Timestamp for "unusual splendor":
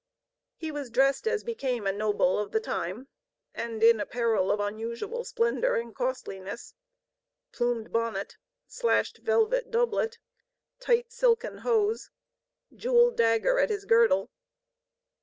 4.59-5.75